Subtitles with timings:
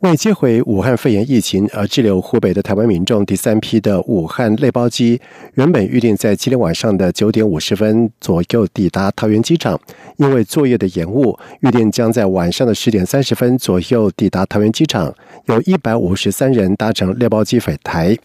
[0.00, 5.20] 为接回武汉肺炎疫情而滞留湖北的台湾民众第三批的武汉类包机，
[5.56, 9.78] 原本预定在今天晚上的九点五十分左右抵达桃园机场，
[10.16, 18.16] 因为作业的延误，预定将在晚上的十点三十分左右抵达桃园机场，有一百五十三人搭乘内包机返台。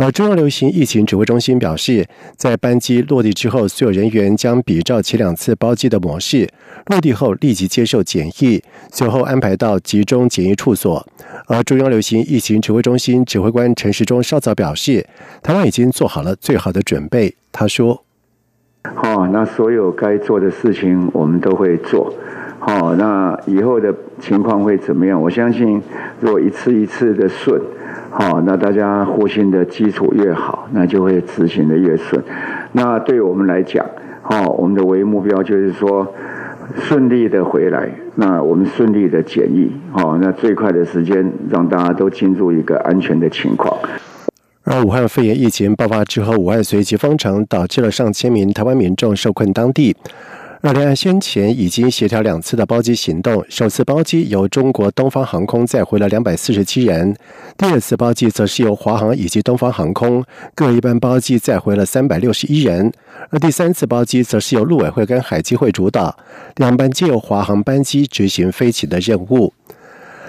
[0.00, 6.48] 而中央流行疫情指挥中心表示，在班机落地之后，所有人员将比照前两次包机的模式，
[6.86, 8.62] 落地后立即接受检疫，
[8.92, 11.04] 随后安排到集中检疫处所。
[11.48, 15.04] 而中央流行疫情指挥中心指挥官陈时中稍早表示，
[15.42, 17.34] 台湾已经做好了最好的准备。
[17.50, 18.04] 他说
[18.94, 22.14] ：“好，那所有该做的事情我们都会做。
[22.58, 25.20] 好，那以后的情况会怎么样？
[25.20, 25.80] 我相信，
[26.20, 27.60] 如果一次一次的顺。”
[28.10, 32.22] 好，那大家互信的基础越好，那就会执行的越顺。
[32.72, 33.84] 那对我们来讲，
[34.22, 36.06] 好，我们的唯一目标就是说
[36.74, 43.76] 顺利的回来，那我们顺利的检疫，好，那最快的时间让大家都进入一个安全的情况。
[44.64, 49.94] 而武汉肺炎疫情爆发之后，武汉随即封城，导致了上千名台湾民众受困当地。
[50.60, 57.14] 而两岸先前已经协调两次的包机行动，首次包机由中国东方航空载回了两百四十七人，
[57.56, 60.24] 第二次包机则是由华航以及东方航空
[60.56, 62.92] 各一班包机载回了三百六十一人，
[63.30, 66.18] 而第三次包机则是由陆委会跟海基会主导，
[66.56, 69.54] 两班皆由华航班机执行飞行的任务。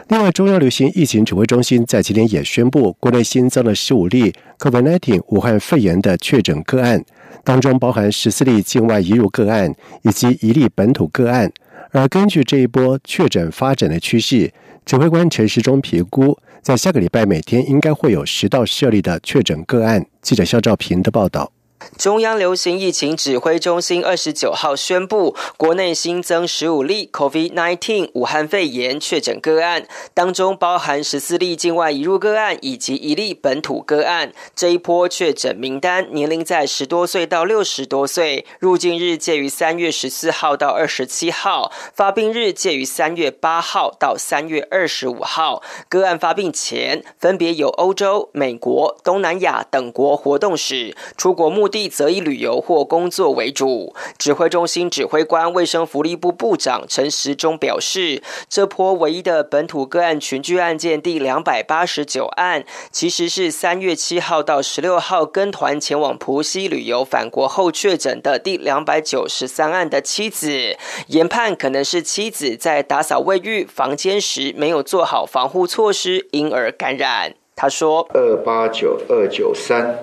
[0.10, 7.04] 另外，中央流行疫情指挥中心在今天也宣布，国内新增了十五例 COVID-19 武汉肺炎的确诊个案。
[7.44, 11.52] 当中包含十四例境外移入个案，以及一例本土个案。
[11.92, 14.52] 而根据这一波确诊发展的趋势，
[14.86, 20.06] 指挥官陈时中评估，在下个礼拜每天应该会有十到十二例的确诊个案。
[20.22, 21.52] 记者肖兆平的报道。
[21.98, 34.34] 中央流行疫情指挥中心二十九号宣布，国内新增十五例 COVID-19 武汉肺炎确诊个案，当中包含十四例境外移入个案以及一例本土个案。
[34.54, 45.64] 这一波确诊名单年龄在十多岁到六十多岁，入境日介于三月十四号到二十七号，发病日介于三月八号到三月二十五号。
[45.88, 51.69] 个案发病前分别有欧洲、美国、东南亚等国活动史，出国目。
[51.70, 53.96] 地则以旅游或工作为主。
[54.18, 70.76] 指挥中心指挥官、卫生福利部部长陈时中表示，这波唯一的本土个案群聚案件第两百八十九案，其实是三月七号到十六号跟团前往浦西旅游返国后确诊的第两百九十三案的妻子。
[71.08, 77.36] 研判可能是妻子在打扫卫浴房间时没有做好防护措施，因而感染。
[77.56, 79.98] 他说：“二八九二九三。”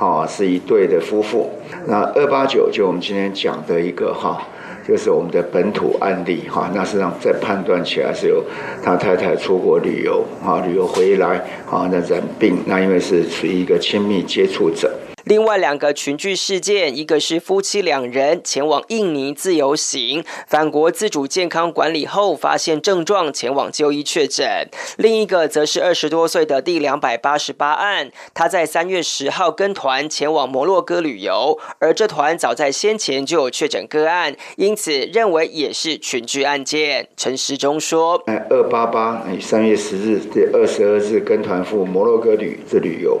[0.00, 1.50] 哈，是一对的夫妇。
[1.86, 4.40] 那二八九就我们今天讲的一个哈，
[4.88, 6.70] 就是我们的本土案例哈。
[6.74, 8.42] 那实际上在判断起来是有
[8.82, 14.90] 他太太出国旅游啊，旅游回来啊，那染病，那因为是属于一个亲密接触者。
[15.24, 24.66] 另外两个群聚事件，一个是夫妻两人前往印尼自由行，返国自主健康管理后发现症状，前往就医确诊；
[24.96, 37.08] 另一个则是二十多岁的第两百八十八案，他在三月十号跟团前往摩洛哥旅游，而这团早在先前就有确诊个案，因此认为也是群聚案件。
[37.16, 43.20] 陈时中说：“二八八，三月十日第二十二日跟团赴摩洛哥旅这旅游。”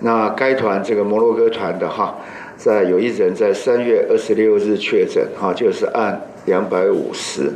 [0.00, 2.14] 那该团这个摩洛哥团的哈，
[2.56, 7.50] 在有一人在三月二十六日确诊哈，就是按两百五十。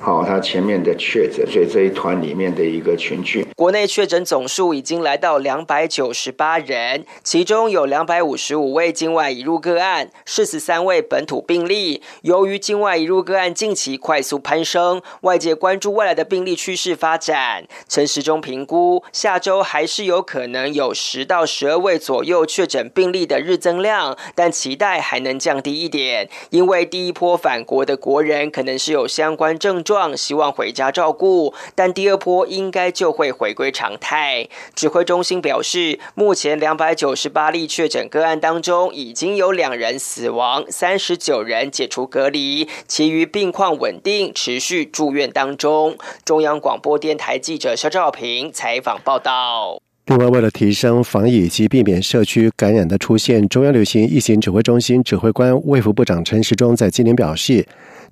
[0.00, 12.00] 好，他前面的确诊，所以这一团里面的一个群聚，国内确诊总数已经来到两百九十八人，其中有两百五十五位境外移入个案，四十三位本土病例。
[12.22, 17.66] 由于境外移入个案近期快速攀升，外界关注未来的病例趋势发展。
[17.88, 29.82] 陈时中评估，下周还是有可能有十到十二位左右确诊病例的日增量，但期待还能降低一点，因为第一波返国的国人可能是有相关症。
[29.82, 34.46] 状希望回家照顾，但第二波应该就会回回归常态。
[34.74, 45.96] 指挥中心表示，目前两百九十八例确诊个案当中，已经有两人死亡，三十九人解除隔离，其余病况稳定，持续住院当中。
[46.26, 49.80] 中央广播电台记者肖兆平采访报道。
[50.06, 57.66] 另外，为了提升防疫以及避免社区感染的出现，中央流行疫情指挥中心指挥官卫福部长陈时中在今年表示，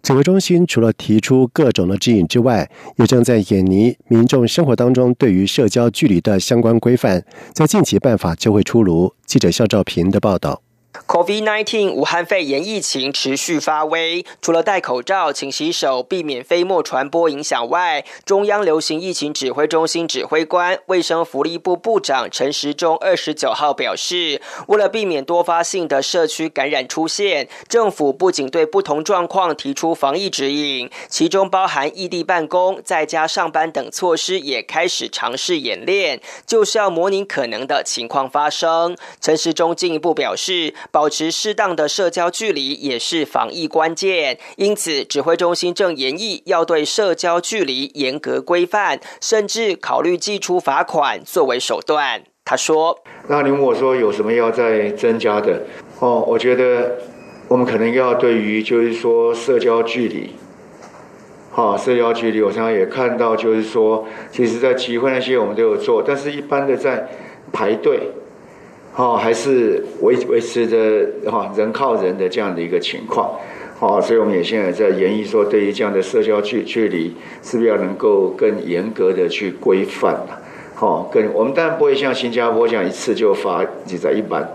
[0.06, 9.12] 指挥中心除了提出各种的指引之外，也正在演拟民众生活当中对于社交距离的相关规范，在近期办法就会出炉。
[9.26, 10.62] 记者肖兆平的报道。
[11.06, 38.96] COVID-19 武汉肺炎疫情持续发威，除了戴口罩、勤洗手、避免飞沫传播影响外，中央流行疫情指挥中心指挥官、卫生福利部部长陈时中二十九号表示，为了避免多发性的社区感染出现，政府不仅对不同状况提出防疫指引，其中包含异地办公、在家上班等措施，也开始尝试演练，就是要模拟可能的情况发生。
[39.20, 40.75] 陈时中进一步表示。
[40.91, 52.23] 保持适当的社交距离也是防疫关键，因此指挥中心正研议要对社交距离严格规范，甚至考虑寄出罚款作为手段。
[52.44, 55.62] 他说：“那你问我说有什么要再增加的？
[55.99, 56.99] 哦，我觉得
[57.49, 60.31] 我们可能要对于就是说社交距离，
[61.50, 67.09] 好，社交距离，我常常也看到就是说，其实在集会那些我们都有做，但是一般的在
[67.53, 68.12] 排队。”
[68.96, 73.31] 哦，还是维维持着哈人靠人的这样的一个情况，
[73.78, 80.34] 哦，所以我们也现在在研议说，对于这样的社交距距离，是不是要能够更严格的去规范呢？
[80.75, 84.48] 好，更我们当然不会像新加坡这样一次就罚几在一般，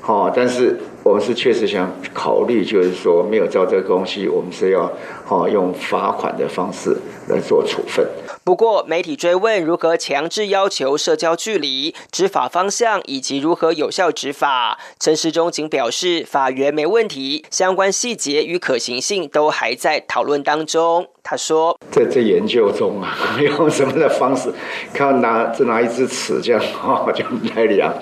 [0.00, 0.76] 好，但是。
[1.02, 4.90] 我们是确实想考虑，就是说没有照这个东西，我们是要
[5.24, 6.96] 好用罚款的方式
[7.28, 8.06] 来做处分。
[8.44, 21.06] 不过，媒体追问如何强制要求社交距离、执法方向以及如何有效执法，陈时中仅表示法源没问题，相关细节与可行性都还在讨论当中。
[21.22, 24.52] 他说：“在在研究中啊， 用什么的方式，
[24.92, 27.24] 看拿这拿一支尺这样哈，就
[27.54, 27.94] 来量。”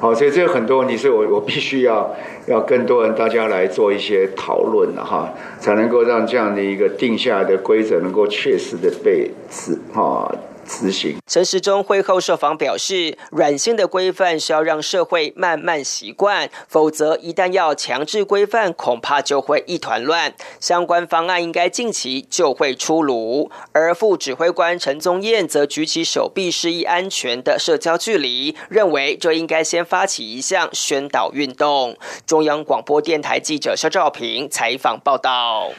[0.00, 2.16] 好，所以这有很多问题是我我必须要
[2.46, 10.34] 要更多人大家来做一些讨论了哈，才能够让这样的一个定下来的规则能够确实的被执哈。
[10.70, 11.18] 执行。
[11.26, 20.32] 陈时中会后受访表示，软性的规范是要让社会慢慢习惯，否则一旦要强制规范，恐怕就会一团乱。
[20.60, 23.50] 相关方案应该近期就会出炉。
[23.72, 31.96] 而副指挥官陈宗彦则举起手臂示意安全的社交距离，认为这应该先发起一项宣导运动。
[32.26, 35.72] 中央广播电台记者肖兆平采访报道。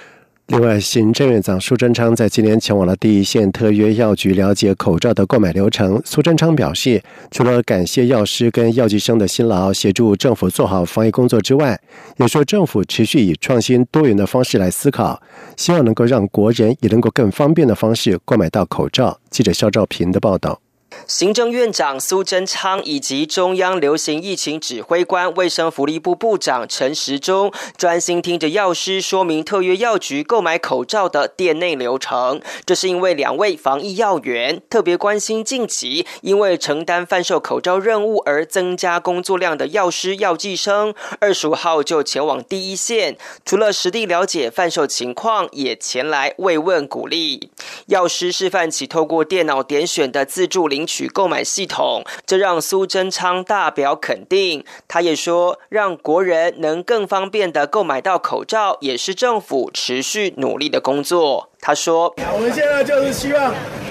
[0.48, 6.02] 另外，行政院长苏贞昌在今年前往了第一线特约药局了解口罩的购买流程。
[6.04, 11.80] 苏贞昌表示，除了感谢药师跟药剂生的辛劳，协助政府做好防疫工作之外，
[12.18, 15.22] 也说政府持续以创新多元的方式来思考，
[15.56, 19.18] 希望能够让国人也能够更方便的方式购买到口罩。
[19.30, 20.60] 记者肖兆平的报道。
[21.08, 32.40] 行政院长苏贞昌以及中央流行疫情指挥官、卫生福利部部长陈时中专心听着药师说明特约药局购买口罩的店内流程。
[32.66, 47.50] 这是因为两位防疫要员特别关心近期因为承担贩售口罩任务而增加工作量的药师、药剂生，二十五号就前往第一线，除了实地了解贩售情况，也前来慰问鼓励。
[47.88, 50.88] 药师示范起透过电脑点选的自助领。
[50.92, 54.66] 取购买系统，这让苏贞昌大表肯定。
[54.90, 61.48] 他也说，让国人能更方便的购买到口罩，也是政府持续努力的工作。
[61.62, 63.46] 他说：“我们现在就是希望，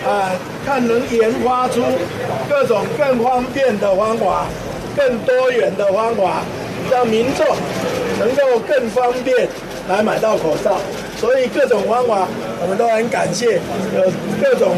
[0.04, 0.30] 啊，
[0.66, 1.80] 看能研发出
[2.50, 4.46] 各种更方便的方法，
[4.94, 6.42] 更多元的方法，
[6.90, 7.46] 让民众
[8.18, 9.48] 能够更方便
[9.88, 10.76] 来买到口罩。
[11.16, 12.26] 所以各种方法，
[12.60, 13.60] 我们都很感谢，
[13.94, 14.10] 有
[14.42, 14.74] 各种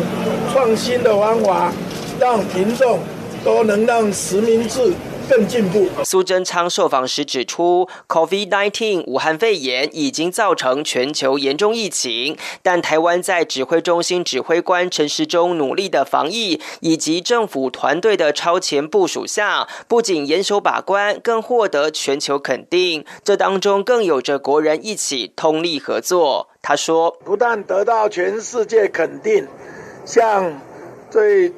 [0.53, 1.73] 创新的方法。”
[2.23, 3.01] 让民众
[3.45, 4.95] 都能让实名制
[5.29, 5.89] 更进步。
[6.05, 23.05] 苏贞昌受访时指出，COVID-19 武汉肺炎已经造成全球严重疫情，但台湾在指挥中心指挥官陈时中努力的防疫，以及政府团队的超前部署下，不仅严守把关，更获得全球肯定。
[23.25, 26.51] 这当中更有着国人一起通力合作。
[26.63, 29.49] 他说：“不但得到全世界肯定，
[30.05, 30.61] 像
[31.11, 31.53] 最。”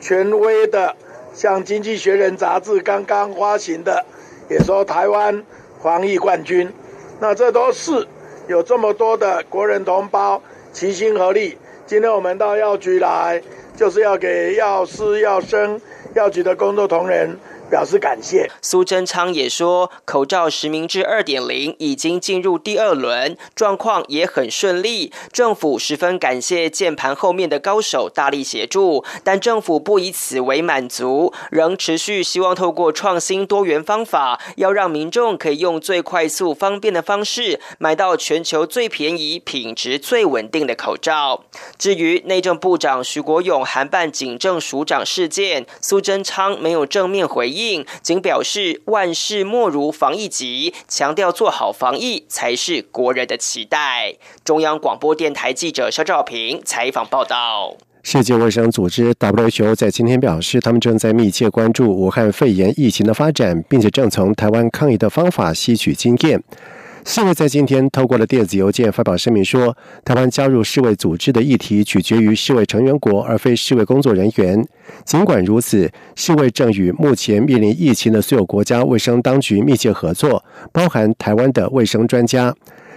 [0.00, 0.94] 权威的，
[1.34, 4.04] 像《经济学人》杂志刚刚发行的，
[4.48, 5.42] 也说台湾
[5.82, 6.72] 防疫冠军。
[7.20, 8.06] 那这都是
[8.46, 11.56] 有这么多的国人同胞齐心合力。
[11.86, 13.42] 今天我们到药局来，
[13.76, 15.80] 就是要给药师、药生、
[16.14, 17.38] 药局的工作同仁
[17.70, 18.50] 表示感谢。
[18.62, 25.12] 苏贞昌也说，口罩实名制二点零已经进入第二轮，状况也很顺利。
[25.32, 41.44] 政府十分感谢键盘后面的高手大力协助，但政府不以此为满足，仍持续希望透过创新多元方法，要让民众可以用最快速方便的方式买到全球最便宜、品质最稳定的口罩。
[41.78, 47.55] 至于内政部长徐国勇函办警政署长事件，苏贞昌没有正面回应。
[47.56, 54.14] 应仅表示万事莫如防疫急，强调做好防疫才是国人的期待。
[54.44, 57.76] 中央广播电台记者肖兆平采访报道。
[58.02, 66.40] 世界卫生组织 WHO 在今天表示，他们正在密切关注武汉肺炎疫情的发展，并且正从台湾抗疫的方法吸取经验。
[67.08, 74.66] 世卫在今天透过了电子邮件发表声明说，台湾加入世卫组织的议题取决于世卫成员国，而非世卫工作人员。
[75.04, 82.52] 尽管如此，世卫正与目前面临疫情的所有国家卫生当局密切合作，包含台湾的卫生专家。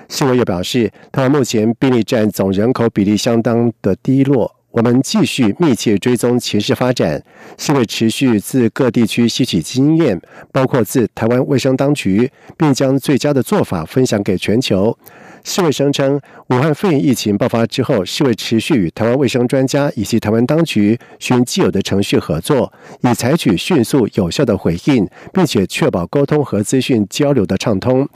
[0.09, 4.58] 世卫又表示，台湾目前病例占总人口比例相当的低落。
[4.71, 7.21] 我们继续密切追踪情势发展，
[7.57, 10.21] 是为持续自各地区吸取经验，
[10.51, 14.95] 包括自台湾卫生当局，并将最佳的做法分享给全球。
[15.43, 22.71] 世卫声称，武汉肺炎疫情爆发之后，世卫持续与台湾卫生专家以及台湾当局循既有的程序合作，
[23.01, 28.07] 以采取迅速有效的回应，并且确保沟通和资讯交流的畅通。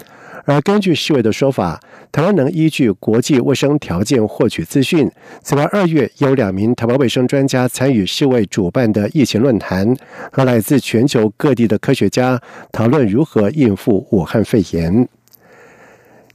[0.46, 1.80] 而根据世卫的说法，
[2.12, 5.10] 台湾能依据国际卫生条件获取资讯。
[5.42, 9.96] 此外，二月有两名台湾卫生专家参与世卫主办的疫情论坛，
[10.32, 15.08] 和来自全球各地的科学家讨论如何应付武汉肺炎。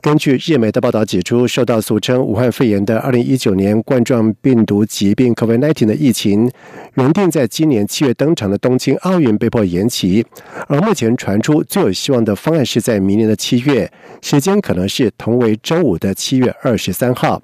[0.00, 6.48] 根据日媒的报道指出，受到俗称武汉肺炎的2019年冠状病毒疾病 （COVID-19） 的疫情，
[6.94, 10.24] 原定在今年七月登场的东京奥运被迫延期。
[10.68, 13.90] 而目前传出最有希望的方案是在明年的七月，
[14.22, 17.42] 时间可能是同为周五的七月二十三号。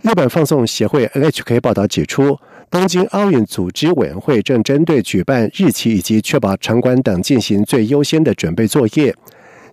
[0.00, 2.38] 日本放送协会 NHK 报道指出，
[2.70, 9.14] 东京奥运组织委员会正针对举办日期以及确保场馆等进行最优先的准备作业。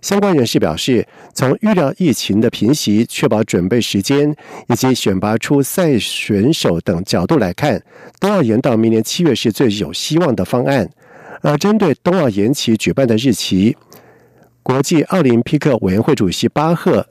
[0.00, 4.34] 相关人士表示，从预料疫情的平息、确保准备时间
[4.68, 7.82] 以及选拔出赛选手等角度来看，
[8.20, 10.88] 冬奥延到明年七月是最有希望的方案。
[11.40, 13.76] 而针对冬奥延期举办的日期，
[14.62, 17.06] 国际奥林匹克委员会主席巴赫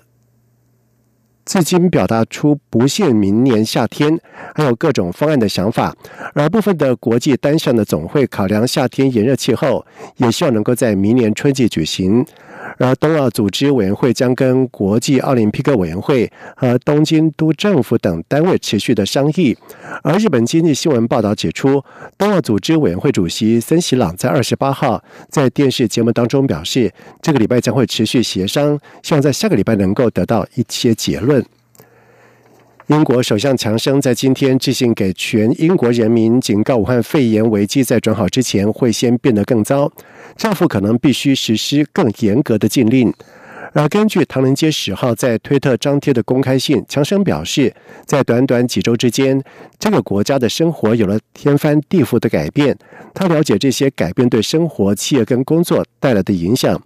[1.46, 4.20] 至今表达出不限明年夏天，
[4.53, 5.96] 还有各种方案的想法。
[6.34, 9.86] 而部分的国际单项的总会考量夏天炎热气候，
[10.17, 12.25] 也希望能够在明年春季举行。
[12.78, 19.58] 而冬奥组织委员会将跟国际奥林匹克委员会和东京都政府等单位持续的商议。
[20.04, 21.84] 而日本经济新闻报道指出，
[22.18, 31.44] 冬奥组织委员会主席森喜朗在二十八号在电视节目当中表示，这个礼拜将会持续协商，希望在下个礼拜能够得到一些结论。
[32.88, 39.91] 英国首相强生在今天致信给全英国人民，警告武汉肺炎危机在转好之前会先变得更糟，
[40.38, 43.13] 政府可能必须实施更严格的禁令。
[43.74, 47.75] 而根据唐人街十号在推特张贴的公开信，强生表示，
[48.06, 49.44] 在短短几周之间，
[49.77, 52.77] 这个国家的生活有了天翻地覆的改变。
[53.13, 56.82] 他了解这些改变对生活、企业跟工作带来的影响。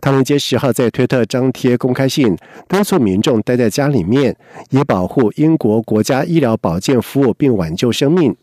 [0.00, 2.34] 唐人街十号在推特张贴公开信，
[2.66, 4.34] 敦促民众待在家里面，
[4.70, 8.34] 以保护英国国家医疗保健服务并挽救生命。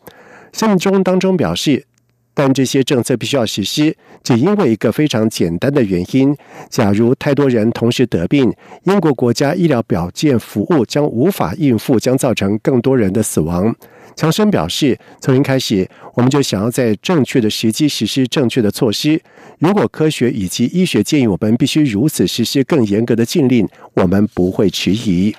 [0.52, 1.84] 信中当中表示，
[2.32, 6.34] 但这些政策必须要实施，只因为一个非常简单的原因：
[6.70, 8.52] 假如太多人同时得病，
[8.84, 13.74] 英国国家医疗保健服务将无法应付，将造成更多人的死亡。
[14.18, 19.22] 强生表示，从一开始，我们就想要在正确的时机实施正确的措施。
[19.60, 25.36] 如果科学以及医学建议我们必须如此实施更严格的禁令，我们不会迟疑。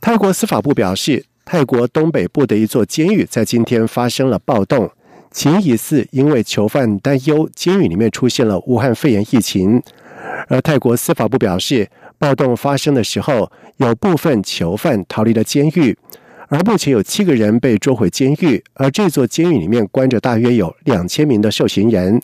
[0.00, 4.90] 泰国司法部表示，泰国东北部的一座监狱在今天发生了暴动，
[5.30, 9.82] 其疑似因为囚犯担忧监狱里面出现了武汉肺炎疫情。
[10.48, 15.94] 而泰国司法部表示，暴动发生的时候，有部分囚犯逃离了监狱。
[16.48, 22.20] 而目前有七个人被捉回监狱，而这座监狱里面关着大约有两千名的受刑人。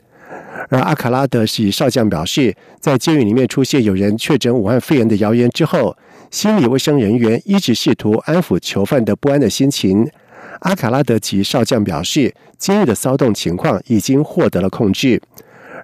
[0.69, 5.97] 而阿卡拉德喜少将表示，在监狱里面出现有人确诊武汉肺炎的谣言之后，
[6.31, 10.09] 心理卫生人员一直试图安抚囚犯的不安的心情。
[10.61, 15.21] 阿卡拉德吉少将表示，监狱的骚动情况已经获得了控制。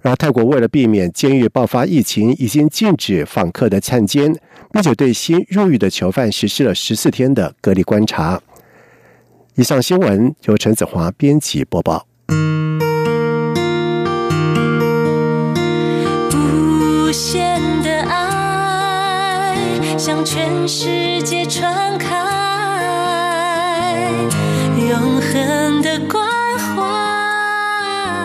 [0.03, 4.35] 然后泰国为了避免监狱爆发疫情已经禁止访客的探监
[4.73, 8.41] 并且对新入狱的囚犯实施了十四天的隔离观察。
[9.55, 12.07] 以上新闻由陈子华编辑播报。
[16.33, 19.57] 无限的爱
[19.99, 22.15] 向全世界传开
[24.79, 26.38] 永恒的光